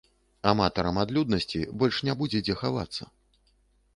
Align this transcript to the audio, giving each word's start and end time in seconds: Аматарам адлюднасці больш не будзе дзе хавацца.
Аматарам 0.51 0.97
адлюднасці 1.01 1.59
больш 1.83 2.01
не 2.09 2.13
будзе 2.21 2.39
дзе 2.47 2.55
хавацца. 2.61 3.03